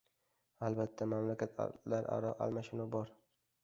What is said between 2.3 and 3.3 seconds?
almashuv bor.